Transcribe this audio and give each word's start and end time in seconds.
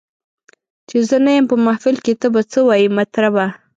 چي 0.89 0.97
زه 1.09 1.17
نه 1.25 1.31
یم 1.35 1.45
په 1.51 1.55
محفل 1.65 1.95
کي 2.05 2.13
ته 2.21 2.27
به 2.33 2.41
څه 2.51 2.59
وایې 2.67 2.89
مطربه 2.97 3.45